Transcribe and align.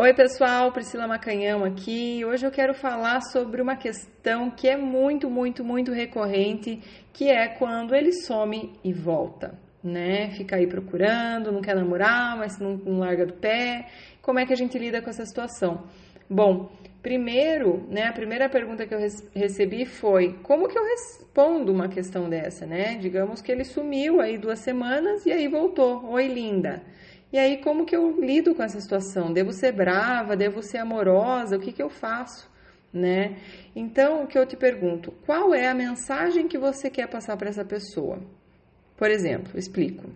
Oi, 0.00 0.14
pessoal, 0.14 0.70
Priscila 0.70 1.08
Macanhão 1.08 1.64
aqui. 1.64 2.24
Hoje 2.24 2.46
eu 2.46 2.52
quero 2.52 2.72
falar 2.72 3.20
sobre 3.20 3.60
uma 3.60 3.74
questão 3.74 4.48
que 4.48 4.68
é 4.68 4.76
muito, 4.76 5.28
muito, 5.28 5.64
muito 5.64 5.90
recorrente, 5.90 6.80
que 7.12 7.28
é 7.28 7.48
quando 7.48 7.96
ele 7.96 8.12
some 8.12 8.78
e 8.84 8.92
volta, 8.92 9.58
né? 9.82 10.30
Fica 10.36 10.54
aí 10.54 10.68
procurando, 10.68 11.50
não 11.50 11.60
quer 11.60 11.74
namorar, 11.74 12.36
mas 12.36 12.60
não, 12.60 12.76
não 12.76 13.00
larga 13.00 13.26
do 13.26 13.32
pé. 13.32 13.88
Como 14.22 14.38
é 14.38 14.46
que 14.46 14.52
a 14.52 14.56
gente 14.56 14.78
lida 14.78 15.02
com 15.02 15.10
essa 15.10 15.26
situação? 15.26 15.88
Bom, 16.30 16.70
primeiro, 17.02 17.84
né, 17.90 18.04
a 18.04 18.12
primeira 18.12 18.48
pergunta 18.48 18.86
que 18.86 18.94
eu 18.94 19.00
recebi 19.34 19.84
foi 19.84 20.34
como 20.44 20.68
que 20.68 20.78
eu 20.78 20.84
respondo 20.84 21.72
uma 21.72 21.88
questão 21.88 22.30
dessa, 22.30 22.64
né? 22.64 22.94
Digamos 23.00 23.42
que 23.42 23.50
ele 23.50 23.64
sumiu 23.64 24.20
aí 24.20 24.38
duas 24.38 24.60
semanas 24.60 25.26
e 25.26 25.32
aí 25.32 25.48
voltou. 25.48 26.08
Oi, 26.08 26.28
linda. 26.28 26.84
E 27.32 27.38
aí, 27.38 27.58
como 27.58 27.84
que 27.84 27.94
eu 27.94 28.20
lido 28.20 28.54
com 28.54 28.62
essa 28.62 28.80
situação? 28.80 29.32
Devo 29.32 29.52
ser 29.52 29.72
brava? 29.72 30.36
Devo 30.36 30.62
ser 30.62 30.78
amorosa? 30.78 31.56
O 31.56 31.60
que, 31.60 31.72
que 31.72 31.82
eu 31.82 31.90
faço? 31.90 32.50
Né? 32.92 33.36
Então, 33.76 34.22
o 34.22 34.26
que 34.26 34.38
eu 34.38 34.46
te 34.46 34.56
pergunto, 34.56 35.12
qual 35.26 35.54
é 35.54 35.68
a 35.68 35.74
mensagem 35.74 36.48
que 36.48 36.56
você 36.56 36.88
quer 36.88 37.06
passar 37.06 37.36
para 37.36 37.50
essa 37.50 37.64
pessoa? 37.64 38.18
Por 38.96 39.10
exemplo, 39.10 39.58
explico. 39.58 40.10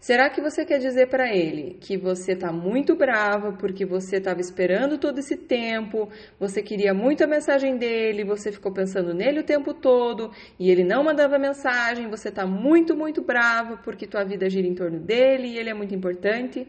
Será 0.00 0.30
que 0.30 0.40
você 0.40 0.64
quer 0.64 0.78
dizer 0.78 1.08
para 1.08 1.34
ele 1.34 1.78
que 1.80 1.96
você 1.96 2.32
está 2.32 2.52
muito 2.52 2.94
brava 2.94 3.52
porque 3.52 3.84
você 3.84 4.16
estava 4.16 4.40
esperando 4.40 4.98
todo 4.98 5.18
esse 5.18 5.36
tempo, 5.36 6.08
você 6.38 6.62
queria 6.62 6.94
muito 6.94 7.24
a 7.24 7.26
mensagem 7.26 7.76
dele, 7.76 8.24
você 8.24 8.52
ficou 8.52 8.72
pensando 8.72 9.12
nele 9.14 9.40
o 9.40 9.44
tempo 9.44 9.74
todo 9.74 10.30
e 10.58 10.70
ele 10.70 10.84
não 10.84 11.04
mandava 11.04 11.38
mensagem, 11.38 12.08
você 12.08 12.28
está 12.28 12.46
muito, 12.46 12.96
muito 12.96 13.22
brava 13.22 13.76
porque 13.78 14.06
tua 14.06 14.24
vida 14.24 14.48
gira 14.48 14.66
em 14.66 14.74
torno 14.74 15.00
dele 15.00 15.48
e 15.48 15.58
ele 15.58 15.70
é 15.70 15.74
muito 15.74 15.94
importante? 15.94 16.66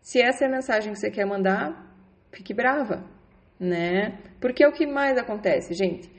Se 0.00 0.20
essa 0.20 0.44
é 0.44 0.48
a 0.48 0.50
mensagem 0.50 0.92
que 0.92 0.98
você 0.98 1.10
quer 1.10 1.26
mandar, 1.26 1.94
fique 2.32 2.54
brava, 2.54 3.04
né? 3.60 4.18
Porque 4.40 4.62
é 4.64 4.68
o 4.68 4.72
que 4.72 4.86
mais 4.86 5.18
acontece, 5.18 5.74
gente. 5.74 6.10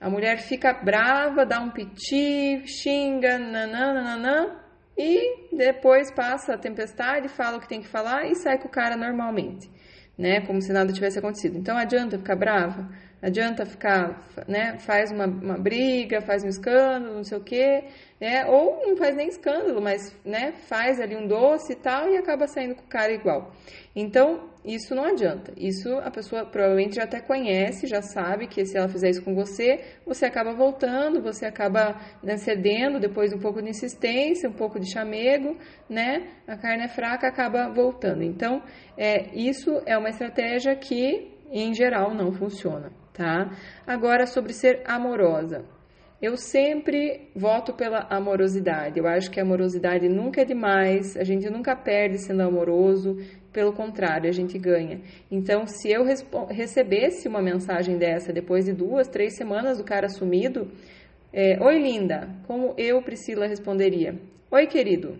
A 0.00 0.10
mulher 0.10 0.38
fica 0.38 0.74
brava, 0.74 1.46
dá 1.46 1.60
um 1.60 1.70
piti, 1.70 2.62
xinga, 2.66 3.38
nananana, 3.38 4.65
e 4.96 5.54
depois 5.54 6.10
passa 6.10 6.54
a 6.54 6.58
tempestade, 6.58 7.28
fala 7.28 7.58
o 7.58 7.60
que 7.60 7.68
tem 7.68 7.80
que 7.80 7.88
falar 7.88 8.26
e 8.26 8.34
sai 8.34 8.58
com 8.58 8.68
o 8.68 8.70
cara 8.70 8.96
normalmente, 8.96 9.70
né? 10.16 10.40
Como 10.40 10.60
se 10.62 10.72
nada 10.72 10.92
tivesse 10.92 11.18
acontecido. 11.18 11.58
Então 11.58 11.76
adianta 11.76 12.16
ficar 12.18 12.36
brava, 12.36 12.88
adianta 13.20 13.64
ficar, 13.64 14.22
né? 14.46 14.78
Faz 14.78 15.10
uma, 15.10 15.26
uma 15.26 15.58
briga, 15.58 16.20
faz 16.20 16.44
um 16.44 16.48
escândalo, 16.48 17.14
não 17.14 17.24
sei 17.24 17.38
o 17.38 17.42
quê, 17.42 17.84
né? 18.20 18.46
Ou 18.46 18.86
não 18.86 18.96
faz 18.96 19.16
nem 19.16 19.28
escândalo, 19.28 19.80
mas, 19.80 20.14
né? 20.24 20.52
Faz 20.68 21.00
ali 21.00 21.16
um 21.16 21.26
doce 21.26 21.72
e 21.72 21.76
tal 21.76 22.08
e 22.10 22.16
acaba 22.16 22.46
saindo 22.46 22.74
com 22.74 22.82
o 22.82 22.88
cara 22.88 23.12
igual. 23.12 23.52
Então 23.94 24.50
isso 24.66 24.94
não 24.94 25.04
adianta. 25.04 25.52
Isso 25.56 25.88
a 25.98 26.10
pessoa 26.10 26.44
provavelmente 26.44 26.96
já 26.96 27.04
até 27.04 27.20
conhece, 27.20 27.86
já 27.86 28.02
sabe 28.02 28.48
que 28.48 28.66
se 28.66 28.76
ela 28.76 28.88
fizer 28.88 29.10
isso 29.10 29.22
com 29.22 29.34
você, 29.34 29.80
você 30.04 30.26
acaba 30.26 30.52
voltando, 30.52 31.22
você 31.22 31.46
acaba 31.46 31.98
né, 32.22 32.36
cedendo 32.36 32.98
depois 32.98 33.32
um 33.32 33.38
pouco 33.38 33.62
de 33.62 33.70
insistência, 33.70 34.50
um 34.50 34.52
pouco 34.52 34.80
de 34.80 34.90
chamego, 34.90 35.56
né? 35.88 36.28
A 36.48 36.56
carne 36.56 36.84
é 36.84 36.88
fraca, 36.88 37.28
acaba 37.28 37.68
voltando. 37.68 38.22
Então, 38.22 38.60
é, 38.98 39.28
isso 39.34 39.80
é 39.86 39.96
uma 39.96 40.10
estratégia 40.10 40.74
que, 40.74 41.32
em 41.50 41.72
geral, 41.72 42.12
não 42.12 42.32
funciona, 42.32 42.90
tá? 43.16 43.50
Agora, 43.86 44.26
sobre 44.26 44.52
ser 44.52 44.82
amorosa. 44.84 45.64
Eu 46.20 46.36
sempre 46.36 47.28
voto 47.34 47.74
pela 47.74 48.06
amorosidade. 48.08 48.98
Eu 48.98 49.06
acho 49.06 49.30
que 49.30 49.38
a 49.38 49.42
amorosidade 49.42 50.08
nunca 50.08 50.40
é 50.40 50.44
demais, 50.44 51.16
a 51.16 51.24
gente 51.24 51.48
nunca 51.50 51.76
perde 51.76 52.18
sendo 52.18 52.42
amoroso, 52.42 53.18
pelo 53.52 53.72
contrário, 53.72 54.28
a 54.28 54.32
gente 54.32 54.58
ganha. 54.58 55.00
Então, 55.30 55.66
se 55.66 55.90
eu 55.90 56.04
recebesse 56.48 57.28
uma 57.28 57.42
mensagem 57.42 57.98
dessa 57.98 58.32
depois 58.32 58.64
de 58.64 58.72
duas, 58.72 59.08
três 59.08 59.36
semanas 59.36 59.78
do 59.78 59.84
cara 59.84 60.08
sumido, 60.08 60.70
é, 61.32 61.62
Oi, 61.62 61.78
linda, 61.78 62.30
como 62.46 62.74
eu, 62.78 63.02
Priscila, 63.02 63.46
responderia? 63.46 64.18
Oi, 64.50 64.66
querido. 64.66 65.18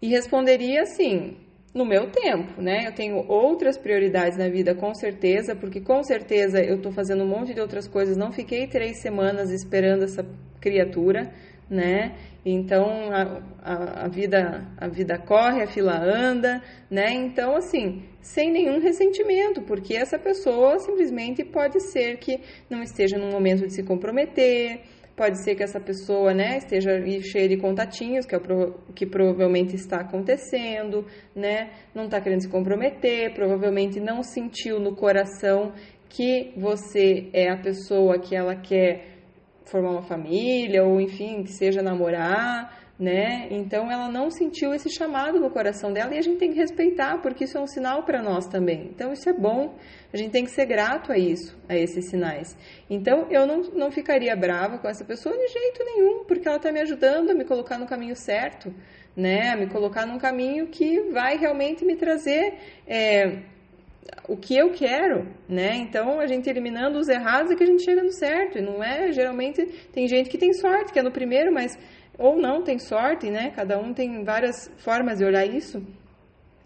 E 0.00 0.08
responderia 0.08 0.82
assim: 0.82 1.36
no 1.74 1.86
meu 1.86 2.10
tempo, 2.10 2.60
né? 2.60 2.86
Eu 2.86 2.92
tenho 2.92 3.24
outras 3.28 3.78
prioridades 3.78 4.36
na 4.36 4.48
vida, 4.48 4.74
com 4.74 4.94
certeza, 4.94 5.54
porque 5.56 5.80
com 5.80 6.02
certeza 6.02 6.62
eu 6.62 6.76
estou 6.76 6.92
fazendo 6.92 7.24
um 7.24 7.26
monte 7.26 7.54
de 7.54 7.60
outras 7.60 7.88
coisas. 7.88 8.16
Não 8.16 8.30
fiquei 8.30 8.66
três 8.66 8.98
semanas 8.98 9.50
esperando 9.50 10.04
essa 10.04 10.24
criatura, 10.60 11.32
né? 11.70 12.14
Então 12.44 13.10
a, 13.10 13.42
a, 13.62 14.04
a, 14.04 14.08
vida 14.08 14.68
a 14.76 14.88
vida 14.88 15.16
corre, 15.16 15.62
a 15.62 15.66
fila 15.66 15.96
anda, 15.96 16.62
né? 16.90 17.10
Então 17.12 17.56
assim, 17.56 18.02
sem 18.20 18.50
nenhum 18.52 18.78
ressentimento, 18.78 19.62
porque 19.62 19.94
essa 19.94 20.18
pessoa 20.18 20.78
simplesmente 20.78 21.42
pode 21.42 21.80
ser 21.80 22.18
que 22.18 22.40
não 22.68 22.82
esteja 22.82 23.16
no 23.16 23.30
momento 23.30 23.66
de 23.66 23.72
se 23.72 23.82
comprometer, 23.82 24.80
Pode 25.14 25.42
ser 25.44 25.54
que 25.54 25.62
essa 25.62 25.78
pessoa 25.78 26.32
né, 26.32 26.58
esteja 26.58 26.90
cheia 27.20 27.48
de 27.48 27.58
contatinhos, 27.58 28.24
que 28.24 28.34
é 28.34 28.38
o 28.38 28.72
que 28.94 29.04
provavelmente 29.06 29.76
está 29.76 29.98
acontecendo, 30.00 31.06
né? 31.34 31.70
Não 31.94 32.04
está 32.04 32.20
querendo 32.20 32.40
se 32.40 32.48
comprometer, 32.48 33.34
provavelmente 33.34 34.00
não 34.00 34.22
sentiu 34.22 34.80
no 34.80 34.96
coração 34.96 35.72
que 36.08 36.52
você 36.56 37.28
é 37.32 37.50
a 37.50 37.56
pessoa 37.56 38.18
que 38.18 38.34
ela 38.34 38.56
quer 38.56 39.12
formar 39.64 39.90
uma 39.90 40.02
família, 40.02 40.84
ou 40.84 41.00
enfim, 41.00 41.42
que 41.42 41.52
seja 41.52 41.82
namorar, 41.82 42.81
né? 42.98 43.48
Então 43.50 43.90
ela 43.90 44.08
não 44.08 44.30
sentiu 44.30 44.74
esse 44.74 44.90
chamado 44.90 45.40
no 45.40 45.50
coração 45.50 45.92
dela 45.92 46.14
e 46.14 46.18
a 46.18 46.22
gente 46.22 46.38
tem 46.38 46.52
que 46.52 46.58
respeitar, 46.58 47.20
porque 47.20 47.44
isso 47.44 47.56
é 47.56 47.60
um 47.60 47.66
sinal 47.66 48.04
para 48.04 48.22
nós 48.22 48.46
também. 48.46 48.90
Então 48.94 49.12
isso 49.12 49.28
é 49.28 49.32
bom, 49.32 49.76
a 50.12 50.16
gente 50.16 50.30
tem 50.30 50.44
que 50.44 50.50
ser 50.50 50.66
grato 50.66 51.10
a 51.10 51.18
isso, 51.18 51.58
a 51.68 51.76
esses 51.76 52.08
sinais. 52.08 52.56
Então 52.88 53.26
eu 53.30 53.46
não, 53.46 53.62
não 53.74 53.90
ficaria 53.90 54.34
brava 54.36 54.78
com 54.78 54.88
essa 54.88 55.04
pessoa 55.04 55.36
de 55.36 55.48
jeito 55.48 55.84
nenhum, 55.84 56.24
porque 56.24 56.46
ela 56.46 56.58
está 56.58 56.70
me 56.70 56.80
ajudando 56.80 57.30
a 57.30 57.34
me 57.34 57.44
colocar 57.44 57.78
no 57.78 57.86
caminho 57.86 58.14
certo, 58.14 58.72
né? 59.16 59.50
A 59.50 59.56
me 59.56 59.66
colocar 59.66 60.06
num 60.06 60.18
caminho 60.18 60.68
que 60.68 61.00
vai 61.10 61.36
realmente 61.36 61.84
me 61.84 61.96
trazer. 61.96 62.54
É, 62.86 63.42
o 64.28 64.36
que 64.36 64.56
eu 64.56 64.70
quero, 64.72 65.28
né? 65.48 65.76
Então 65.76 66.20
a 66.20 66.26
gente 66.26 66.48
eliminando 66.48 66.98
os 66.98 67.08
errados 67.08 67.50
é 67.50 67.56
que 67.56 67.62
a 67.62 67.66
gente 67.66 67.82
chega 67.82 68.02
no 68.02 68.12
certo. 68.12 68.58
E 68.58 68.62
não 68.62 68.82
é 68.82 69.12
geralmente 69.12 69.64
tem 69.92 70.06
gente 70.06 70.28
que 70.28 70.38
tem 70.38 70.52
sorte, 70.52 70.92
que 70.92 70.98
é 70.98 71.02
no 71.02 71.10
primeiro, 71.10 71.52
mas 71.52 71.76
ou 72.22 72.40
não 72.40 72.62
tem 72.62 72.78
sorte, 72.78 73.28
né? 73.30 73.50
Cada 73.50 73.78
um 73.78 73.92
tem 73.92 74.24
várias 74.24 74.70
formas 74.78 75.18
de 75.18 75.24
olhar 75.24 75.44
isso. 75.44 75.84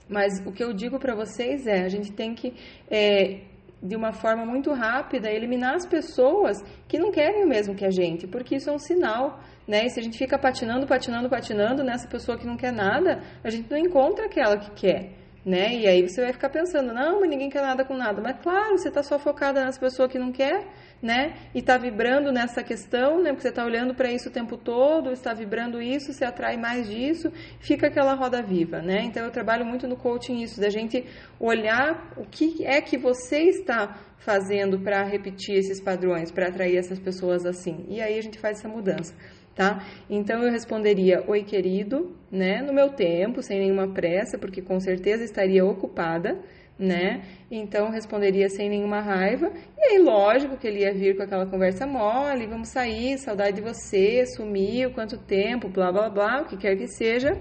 Mas 0.08 0.38
o 0.46 0.52
que 0.52 0.62
eu 0.62 0.72
digo 0.72 0.98
para 0.98 1.14
vocês 1.14 1.66
é, 1.66 1.82
a 1.82 1.88
gente 1.88 2.12
tem 2.12 2.34
que 2.34 2.54
é, 2.90 3.40
de 3.82 3.96
uma 3.96 4.12
forma 4.12 4.44
muito 4.44 4.72
rápida 4.72 5.30
eliminar 5.30 5.74
as 5.74 5.86
pessoas 5.86 6.62
que 6.86 6.98
não 6.98 7.10
querem 7.10 7.44
o 7.44 7.48
mesmo 7.48 7.74
que 7.74 7.84
a 7.84 7.90
gente, 7.90 8.26
porque 8.26 8.56
isso 8.56 8.70
é 8.70 8.72
um 8.72 8.78
sinal, 8.78 9.40
né? 9.66 9.86
E 9.86 9.90
se 9.90 9.98
a 9.98 10.02
gente 10.02 10.18
fica 10.18 10.38
patinando, 10.38 10.86
patinando, 10.86 11.28
patinando 11.28 11.82
nessa 11.82 12.06
pessoa 12.06 12.38
que 12.38 12.46
não 12.46 12.56
quer 12.56 12.72
nada, 12.72 13.22
a 13.42 13.50
gente 13.50 13.68
não 13.70 13.78
encontra 13.78 14.26
aquela 14.26 14.58
que 14.58 14.70
quer 14.72 15.25
né? 15.46 15.76
E 15.76 15.86
aí 15.86 16.02
você 16.02 16.20
vai 16.20 16.32
ficar 16.32 16.50
pensando, 16.50 16.92
não, 16.92 17.20
mas 17.20 17.30
ninguém 17.30 17.48
quer 17.48 17.62
nada 17.62 17.84
com 17.84 17.96
nada. 17.96 18.20
Mas 18.20 18.36
claro, 18.42 18.76
você 18.76 18.88
está 18.88 19.00
só 19.00 19.16
focada 19.16 19.64
nessa 19.64 19.78
pessoa 19.78 20.08
que 20.08 20.18
não 20.18 20.32
quer, 20.32 20.66
né? 21.00 21.36
E 21.54 21.60
está 21.60 21.78
vibrando 21.78 22.32
nessa 22.32 22.64
questão, 22.64 23.22
né? 23.22 23.30
Porque 23.30 23.42
você 23.42 23.50
está 23.50 23.64
olhando 23.64 23.94
para 23.94 24.10
isso 24.10 24.28
o 24.28 24.32
tempo 24.32 24.56
todo, 24.56 25.12
está 25.12 25.32
vibrando 25.32 25.80
isso, 25.80 26.12
se 26.12 26.24
atrai 26.24 26.56
mais 26.56 26.88
disso, 26.88 27.32
fica 27.60 27.86
aquela 27.86 28.14
roda 28.14 28.42
viva, 28.42 28.82
né? 28.82 29.04
Então 29.04 29.24
eu 29.24 29.30
trabalho 29.30 29.64
muito 29.64 29.86
no 29.86 29.96
coaching 29.96 30.42
isso, 30.42 30.60
da 30.60 30.68
gente 30.68 31.04
olhar 31.38 32.12
o 32.16 32.24
que 32.24 32.66
é 32.66 32.80
que 32.80 32.98
você 32.98 33.42
está 33.44 34.00
fazendo 34.18 34.80
para 34.80 35.04
repetir 35.04 35.54
esses 35.54 35.80
padrões, 35.80 36.32
para 36.32 36.48
atrair 36.48 36.76
essas 36.76 36.98
pessoas 36.98 37.46
assim. 37.46 37.86
E 37.88 38.00
aí 38.00 38.18
a 38.18 38.22
gente 38.22 38.40
faz 38.40 38.58
essa 38.58 38.68
mudança 38.68 39.14
tá? 39.56 39.82
Então 40.08 40.42
eu 40.42 40.52
responderia 40.52 41.24
oi 41.26 41.42
querido, 41.42 42.14
né? 42.30 42.60
No 42.60 42.74
meu 42.74 42.90
tempo, 42.90 43.42
sem 43.42 43.58
nenhuma 43.58 43.88
pressa, 43.88 44.38
porque 44.38 44.60
com 44.60 44.78
certeza 44.78 45.24
estaria 45.24 45.64
ocupada, 45.64 46.38
né? 46.78 47.22
Então 47.50 47.90
responderia 47.90 48.50
sem 48.50 48.68
nenhuma 48.68 49.00
raiva. 49.00 49.50
E 49.78 49.82
aí, 49.82 49.98
lógico 49.98 50.58
que 50.58 50.66
ele 50.68 50.80
ia 50.80 50.92
vir 50.92 51.16
com 51.16 51.22
aquela 51.22 51.46
conversa 51.46 51.86
mole, 51.86 52.46
vamos 52.46 52.68
sair, 52.68 53.18
saudade 53.18 53.56
de 53.56 53.62
você, 53.62 54.26
sumiu, 54.26 54.90
quanto 54.90 55.16
tempo, 55.16 55.68
blá 55.68 55.90
blá 55.90 56.10
blá, 56.10 56.42
o 56.42 56.44
que 56.44 56.58
quer 56.58 56.76
que 56.76 56.86
seja. 56.86 57.36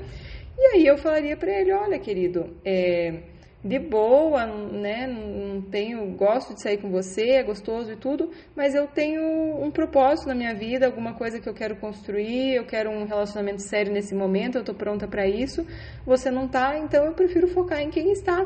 E 0.58 0.62
aí 0.68 0.88
eu 0.88 0.98
falaria 0.98 1.36
para 1.36 1.52
ele, 1.52 1.74
olha, 1.74 2.00
querido, 2.00 2.56
é, 2.64 3.24
de 3.66 3.80
boa, 3.80 4.46
né? 4.46 5.08
Não 5.08 5.60
tenho, 5.60 6.06
gosto 6.16 6.54
de 6.54 6.62
sair 6.62 6.78
com 6.78 6.92
você, 6.92 7.32
é 7.32 7.44
gostoso 7.44 7.92
e 7.92 7.96
tudo, 7.96 8.30
mas 8.56 8.76
eu 8.76 8.86
tenho 8.86 9.24
um 9.60 9.72
propósito 9.72 10.28
na 10.28 10.36
minha 10.36 10.54
vida, 10.54 10.86
alguma 10.86 11.16
coisa 11.16 11.40
que 11.40 11.50
eu 11.50 11.54
quero 11.54 11.76
construir, 11.78 12.54
eu 12.54 12.66
quero 12.66 12.92
um 12.92 13.06
relacionamento 13.06 13.64
sério 13.64 13.92
nesse 13.92 14.14
momento, 14.14 14.60
eu 14.60 14.64
tô 14.64 14.76
pronta 14.76 15.08
para 15.08 15.28
isso. 15.28 15.66
Você 16.06 16.30
não 16.30 16.48
tá, 16.48 16.78
então 16.78 17.06
eu 17.06 17.14
prefiro 17.14 17.48
focar 17.48 17.82
em 17.82 17.90
quem 17.90 18.12
está, 18.12 18.46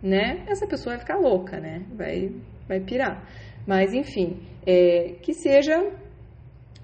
né? 0.00 0.44
Essa 0.46 0.68
pessoa 0.68 0.94
vai 0.94 1.00
ficar 1.00 1.18
louca, 1.18 1.58
né? 1.58 1.82
Vai, 1.92 2.32
vai 2.68 2.78
pirar. 2.78 3.28
Mas 3.66 3.92
enfim, 3.92 4.40
é, 4.64 5.16
que 5.20 5.34
seja 5.34 5.84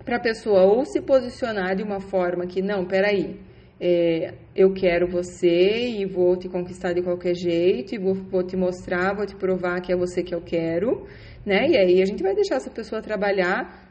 para 0.05 0.17
a 0.17 0.21
pessoa 0.21 0.63
ou 0.63 0.85
se 0.85 1.01
posicionar 1.01 1.77
de 1.77 1.85
uma 1.85 2.01
forma 2.01 2.47
que 2.47 2.61
não, 2.61 2.85
peraí, 2.85 3.39
é, 3.81 4.35
eu 4.55 4.73
quero 4.73 5.07
você 5.07 5.89
e 5.89 6.07
vou 6.07 6.37
te 6.37 6.49
conquistar 6.49 6.93
de 6.95 7.03
qualquer 7.03 7.35
jeito 7.35 7.95
e 7.95 7.99
vou, 7.99 8.15
vou 8.15 8.43
te 8.43 8.57
mostrar, 8.57 9.15
vou 9.15 9.27
te 9.27 9.37
provar 9.37 9.81
que 9.81 9.93
é 9.93 9.97
você 9.97 10.23
que 10.23 10.35
eu 10.35 10.41
quero, 10.41 11.07
né? 11.45 11.69
E 11.69 11.77
aí 11.77 12.03
a 12.03 12.07
gente 12.07 12.23
vai 12.23 12.35
deixar 12.35 12.57
essa 12.57 12.71
pessoa 12.71 13.03
trabalhar 13.03 13.87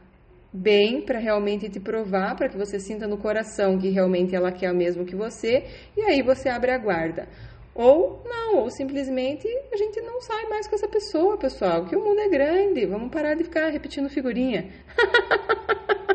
bem 0.51 1.01
para 1.01 1.19
realmente 1.19 1.69
te 1.69 1.79
provar, 1.79 2.35
para 2.35 2.49
que 2.49 2.57
você 2.57 2.79
sinta 2.79 3.07
no 3.07 3.17
coração 3.17 3.77
que 3.77 3.89
realmente 3.89 4.35
ela 4.35 4.51
quer 4.51 4.71
o 4.71 4.75
mesmo 4.75 5.05
que 5.05 5.15
você, 5.15 5.63
e 5.95 6.01
aí 6.01 6.21
você 6.23 6.49
abre 6.49 6.71
a 6.71 6.77
guarda. 6.77 7.27
Ou 7.75 8.23
não, 8.23 8.59
ou 8.59 8.69
simplesmente 8.69 9.45
a 9.71 9.75
gente 9.75 9.99
não 10.01 10.21
sai 10.21 10.45
mais 10.47 10.65
com 10.65 10.75
essa 10.75 10.87
pessoa, 10.87 11.37
pessoal, 11.37 11.85
que 11.85 11.95
o 11.95 12.01
mundo 12.01 12.21
é 12.21 12.29
grande, 12.29 12.85
vamos 12.85 13.11
parar 13.11 13.35
de 13.35 13.43
ficar 13.43 13.69
repetindo 13.69 14.09
figurinha. 14.09 14.71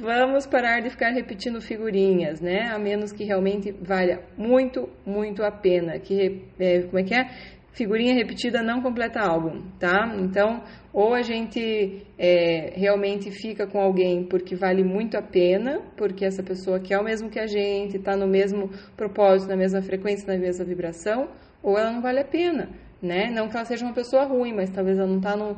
vamos 0.00 0.46
parar 0.46 0.80
de 0.80 0.90
ficar 0.90 1.10
repetindo 1.10 1.60
figurinhas, 1.60 2.40
né? 2.40 2.68
A 2.70 2.78
menos 2.78 3.12
que 3.12 3.24
realmente 3.24 3.72
valha 3.72 4.20
muito, 4.36 4.88
muito 5.04 5.42
a 5.42 5.50
pena. 5.50 5.98
Que, 5.98 6.44
é, 6.58 6.82
como 6.82 6.98
é 6.98 7.02
que 7.02 7.14
é? 7.14 7.28
Figurinha 7.72 8.14
repetida 8.14 8.62
não 8.62 8.82
completa 8.82 9.20
álbum, 9.20 9.62
tá? 9.78 10.12
Então, 10.18 10.62
ou 10.92 11.14
a 11.14 11.22
gente 11.22 12.04
é, 12.18 12.72
realmente 12.74 13.30
fica 13.30 13.66
com 13.66 13.78
alguém 13.78 14.24
porque 14.24 14.56
vale 14.56 14.82
muito 14.82 15.16
a 15.16 15.22
pena, 15.22 15.80
porque 15.96 16.24
essa 16.24 16.42
pessoa 16.42 16.80
quer 16.80 16.98
o 16.98 17.04
mesmo 17.04 17.30
que 17.30 17.38
a 17.38 17.46
gente, 17.46 17.96
está 17.96 18.16
no 18.16 18.26
mesmo 18.26 18.70
propósito, 18.96 19.48
na 19.48 19.56
mesma 19.56 19.80
frequência, 19.82 20.26
na 20.26 20.38
mesma 20.38 20.64
vibração, 20.64 21.28
ou 21.62 21.78
ela 21.78 21.92
não 21.92 22.02
vale 22.02 22.20
a 22.20 22.24
pena, 22.24 22.68
né? 23.00 23.30
Não 23.30 23.48
que 23.48 23.56
ela 23.56 23.64
seja 23.64 23.84
uma 23.84 23.94
pessoa 23.94 24.24
ruim, 24.24 24.52
mas 24.52 24.68
talvez 24.70 24.98
ela 24.98 25.06
não 25.06 25.18
está 25.18 25.36
no, 25.36 25.56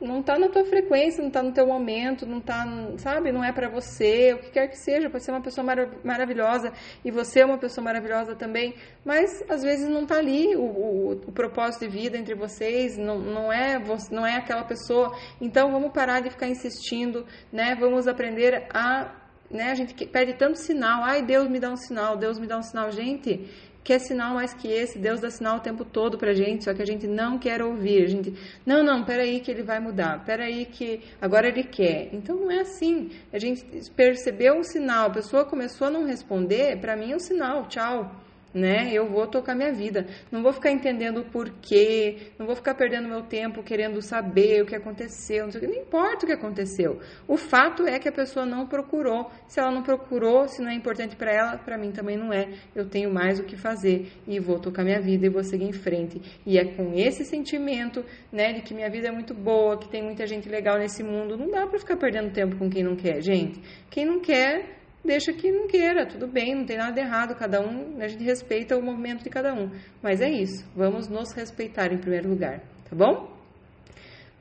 não 0.00 0.22
tá 0.22 0.38
na 0.38 0.48
tua 0.48 0.64
frequência, 0.64 1.22
não 1.22 1.30
tá 1.30 1.42
no 1.42 1.52
teu 1.52 1.66
momento, 1.66 2.26
não 2.26 2.40
tá, 2.40 2.64
sabe, 2.98 3.32
não 3.32 3.44
é 3.44 3.52
para 3.52 3.68
você, 3.68 4.34
o 4.34 4.38
que 4.38 4.50
quer 4.50 4.68
que 4.68 4.78
seja, 4.78 5.10
pode 5.10 5.24
ser 5.24 5.30
uma 5.30 5.42
pessoa 5.42 5.64
marav 5.64 5.92
maravilhosa 6.04 6.72
e 7.04 7.10
você 7.10 7.40
é 7.40 7.44
uma 7.44 7.58
pessoa 7.58 7.84
maravilhosa 7.84 8.34
também, 8.34 8.74
mas 9.04 9.42
às 9.48 9.62
vezes 9.62 9.88
não 9.88 10.06
tá 10.06 10.16
ali 10.16 10.56
o, 10.56 10.62
o, 10.62 11.12
o 11.12 11.32
propósito 11.32 11.86
de 11.86 11.88
vida 11.88 12.16
entre 12.16 12.34
vocês, 12.34 12.96
não, 12.96 13.18
não 13.18 13.52
é 13.52 13.78
você, 13.78 14.14
não 14.14 14.26
é 14.26 14.36
aquela 14.36 14.64
pessoa. 14.64 15.14
Então 15.40 15.70
vamos 15.70 15.92
parar 15.92 16.20
de 16.20 16.30
ficar 16.30 16.48
insistindo, 16.48 17.26
né? 17.52 17.76
Vamos 17.78 18.06
aprender 18.06 18.66
a 18.72 19.20
né? 19.50 19.70
A 19.70 19.74
gente 19.74 19.94
pede 20.06 20.34
tanto 20.34 20.58
sinal. 20.58 21.04
Ai, 21.04 21.22
Deus 21.22 21.48
me 21.48 21.60
dá 21.60 21.70
um 21.70 21.76
sinal, 21.76 22.16
Deus 22.16 22.38
me 22.38 22.46
dá 22.46 22.58
um 22.58 22.62
sinal. 22.62 22.90
Gente, 22.90 23.48
quer 23.84 24.00
sinal 24.00 24.34
mais 24.34 24.54
que 24.54 24.66
esse, 24.66 24.98
Deus 24.98 25.20
dá 25.20 25.30
sinal 25.30 25.58
o 25.58 25.60
tempo 25.60 25.84
todo 25.84 26.16
pra 26.16 26.32
gente, 26.32 26.64
só 26.64 26.72
que 26.72 26.82
a 26.82 26.86
gente 26.86 27.06
não 27.06 27.38
quer 27.38 27.62
ouvir. 27.62 28.04
A 28.04 28.08
gente, 28.08 28.34
não, 28.64 28.82
não, 28.82 29.04
peraí 29.04 29.40
que 29.40 29.50
ele 29.50 29.62
vai 29.62 29.78
mudar, 29.78 30.24
peraí 30.24 30.64
que 30.64 31.02
agora 31.20 31.46
ele 31.48 31.62
quer. 31.62 32.08
Então 32.12 32.34
não 32.36 32.50
é 32.50 32.60
assim. 32.60 33.10
A 33.32 33.38
gente 33.38 33.62
percebeu 33.94 34.54
um 34.54 34.64
sinal, 34.64 35.08
a 35.08 35.10
pessoa 35.10 35.44
começou 35.44 35.86
a 35.86 35.90
não 35.90 36.06
responder, 36.06 36.80
para 36.80 36.96
mim 36.96 37.12
é 37.12 37.16
um 37.16 37.20
sinal, 37.20 37.66
tchau 37.68 38.24
né? 38.54 38.90
Eu 38.92 39.06
vou 39.08 39.26
tocar 39.26 39.54
minha 39.54 39.72
vida. 39.72 40.06
Não 40.30 40.42
vou 40.42 40.52
ficar 40.52 40.70
entendendo 40.70 41.18
o 41.18 41.24
porquê, 41.24 42.30
não 42.38 42.46
vou 42.46 42.54
ficar 42.54 42.74
perdendo 42.74 43.08
meu 43.08 43.22
tempo 43.22 43.62
querendo 43.62 44.00
saber 44.00 44.62
o 44.62 44.66
que 44.66 44.76
aconteceu, 44.76 45.44
não, 45.44 45.50
sei 45.50 45.60
o 45.60 45.64
que, 45.64 45.70
não 45.70 45.82
importa 45.82 46.24
o 46.24 46.26
que 46.28 46.32
aconteceu. 46.32 47.00
O 47.26 47.36
fato 47.36 47.86
é 47.86 47.98
que 47.98 48.08
a 48.08 48.12
pessoa 48.12 48.46
não 48.46 48.66
procurou. 48.66 49.30
Se 49.48 49.58
ela 49.58 49.72
não 49.72 49.82
procurou, 49.82 50.46
se 50.46 50.62
não 50.62 50.70
é 50.70 50.74
importante 50.74 51.16
para 51.16 51.32
ela, 51.32 51.58
para 51.58 51.76
mim 51.76 51.90
também 51.90 52.16
não 52.16 52.32
é. 52.32 52.48
Eu 52.74 52.88
tenho 52.88 53.12
mais 53.12 53.40
o 53.40 53.44
que 53.44 53.56
fazer 53.56 54.12
e 54.26 54.38
vou 54.38 54.58
tocar 54.58 54.84
minha 54.84 55.00
vida 55.00 55.26
e 55.26 55.28
vou 55.28 55.42
seguir 55.42 55.64
em 55.64 55.72
frente. 55.72 56.20
E 56.46 56.58
é 56.58 56.64
com 56.64 56.94
esse 56.94 57.24
sentimento, 57.24 58.04
né, 58.30 58.52
de 58.52 58.62
que 58.62 58.72
minha 58.72 58.88
vida 58.88 59.08
é 59.08 59.10
muito 59.10 59.34
boa, 59.34 59.78
que 59.78 59.88
tem 59.88 60.02
muita 60.02 60.26
gente 60.26 60.48
legal 60.48 60.78
nesse 60.78 61.02
mundo, 61.02 61.36
não 61.36 61.50
dá 61.50 61.66
para 61.66 61.78
ficar 61.78 61.96
perdendo 61.96 62.32
tempo 62.32 62.56
com 62.56 62.70
quem 62.70 62.84
não 62.84 62.94
quer, 62.94 63.20
gente. 63.20 63.60
Quem 63.90 64.04
não 64.04 64.20
quer 64.20 64.83
deixa 65.04 65.32
que 65.32 65.50
não 65.50 65.66
queira, 65.66 66.06
tudo 66.06 66.26
bem, 66.26 66.54
não 66.54 66.64
tem 66.64 66.76
nada 66.76 66.92
de 66.92 67.00
errado, 67.00 67.34
cada 67.34 67.60
um, 67.60 68.00
a 68.00 68.08
gente 68.08 68.24
respeita 68.24 68.76
o 68.76 68.82
movimento 68.82 69.22
de 69.22 69.30
cada 69.30 69.52
um. 69.52 69.70
Mas 70.02 70.20
é 70.20 70.30
isso, 70.30 70.64
vamos 70.74 71.08
nos 71.08 71.32
respeitar 71.32 71.92
em 71.92 71.98
primeiro 71.98 72.28
lugar, 72.28 72.60
tá 72.88 72.96
bom? 72.96 73.33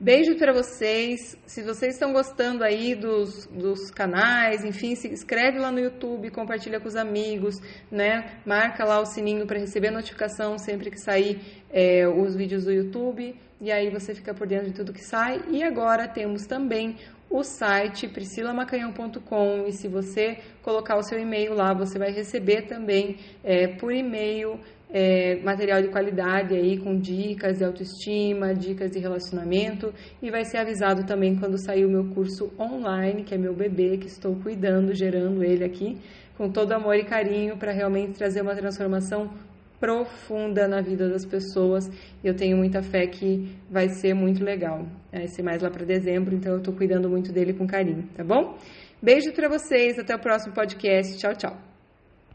Beijo 0.04 0.36
para 0.36 0.52
vocês. 0.52 1.38
Se 1.46 1.62
vocês 1.62 1.94
estão 1.94 2.12
gostando 2.12 2.62
aí 2.62 2.94
dos, 2.94 3.48
dos 3.48 3.90
canais, 3.90 4.66
enfim, 4.66 4.96
se 4.96 5.08
inscreve 5.08 5.58
lá 5.60 5.72
no 5.72 5.80
YouTube, 5.80 6.30
compartilha 6.30 6.78
com 6.78 6.90
os 6.90 6.98
amigos, 6.98 7.56
né? 7.90 8.42
Marca 8.46 8.84
lá 8.84 9.00
o 9.00 9.06
sininho 9.06 9.48
para 9.48 9.58
receber 9.58 9.92
notificação 9.92 10.58
sempre 10.58 10.92
que 10.92 11.00
sair 11.00 11.40
é, 11.72 12.06
os 12.06 12.36
vídeos 12.36 12.66
do 12.66 12.74
YouTube. 12.74 13.34
E 13.62 13.72
aí 13.72 13.90
você 13.90 14.14
fica 14.14 14.34
por 14.34 14.46
dentro 14.46 14.66
de 14.66 14.74
tudo 14.74 14.92
que 14.92 15.06
sai. 15.06 15.42
E 15.50 15.64
agora 15.64 16.06
temos 16.06 16.46
também 16.46 16.98
o 17.30 17.42
site 17.42 18.06
priscilamacanhão.com 18.10 19.66
e 19.68 19.72
se 19.72 19.88
você 19.88 20.38
colocar 20.62 20.98
o 20.98 21.02
seu 21.02 21.18
e-mail 21.18 21.54
lá, 21.54 21.74
você 21.74 21.98
vai 21.98 22.12
receber 22.12 22.64
também 22.64 23.20
é, 23.42 23.68
por 23.68 23.94
e-mail 23.94 24.60
é, 24.94 25.38
material 25.44 25.82
de 25.82 25.88
qualidade 25.88 26.54
aí 26.54 26.78
com 26.78 27.00
dicas 27.00 27.58
de 27.58 27.66
autoestima, 27.66 28.54
dicas 28.54 28.92
de 28.92 29.00
relacionamento 29.00 29.92
e 30.22 30.30
vai 30.30 30.46
ser 30.46 30.58
avisado 30.58 31.04
também 31.06 31.36
quando 31.36 31.58
sair 31.58 31.84
o 31.84 31.90
meu 31.90 32.06
curso 32.14 32.54
online, 32.60 33.24
que 33.24 33.34
é 33.34 33.38
meu 33.38 33.56
bebê, 33.56 33.98
que 33.98 34.06
estou 34.06 34.36
cuidando, 34.36 34.94
gerando 34.94 35.44
ele 35.44 35.66
aqui 35.66 35.98
com 36.38 36.50
todo 36.50 36.72
amor 36.72 36.96
e 36.96 37.04
carinho 37.04 37.58
para 37.58 37.72
realmente 37.72 38.18
trazer 38.18 38.42
uma 38.42 38.56
transformação 38.56 39.32
profunda 39.80 40.68
na 40.68 40.82
vida 40.82 41.10
das 41.10 41.26
pessoas. 41.26 41.90
Eu 42.24 42.36
tenho 42.36 42.56
muita 42.56 42.82
fé 42.82 43.06
que 43.08 43.54
vai 43.70 43.90
ser 43.90 44.14
muito 44.14 44.44
legal. 44.44 44.86
Vai 45.12 45.28
ser 45.28 45.44
mais 45.44 45.62
lá 45.62 45.70
para 45.70 45.86
dezembro, 45.86 46.34
então 46.34 46.54
eu 46.54 46.60
estou 46.60 46.74
cuidando 46.74 47.10
muito 47.10 47.32
dele 47.32 47.54
com 47.54 47.68
carinho, 47.68 48.08
tá 48.16 48.24
bom? 48.24 48.58
Beijo 49.02 49.34
para 49.34 49.50
vocês, 49.50 50.00
até 50.00 50.16
o 50.16 50.20
próximo 50.20 50.54
podcast. 50.54 51.18
Tchau, 51.18 51.36
tchau. 51.36 51.73